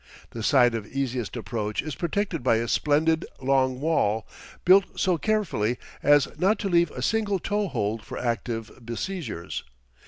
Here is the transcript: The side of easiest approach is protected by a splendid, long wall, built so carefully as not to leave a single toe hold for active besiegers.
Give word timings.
The 0.31 0.41
side 0.41 0.73
of 0.73 0.87
easiest 0.87 1.35
approach 1.37 1.83
is 1.83 1.93
protected 1.93 2.41
by 2.41 2.55
a 2.55 2.67
splendid, 2.67 3.23
long 3.39 3.79
wall, 3.79 4.25
built 4.65 4.99
so 4.99 5.19
carefully 5.19 5.77
as 6.01 6.27
not 6.39 6.57
to 6.57 6.69
leave 6.69 6.89
a 6.89 7.03
single 7.03 7.37
toe 7.37 7.67
hold 7.67 8.03
for 8.03 8.17
active 8.17 8.71
besiegers. 8.83 9.63